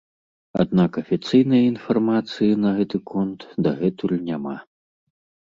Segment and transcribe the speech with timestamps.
[0.61, 4.55] Аднак афіцыйнай інфармацыі на гэты конт дагэтуль няма.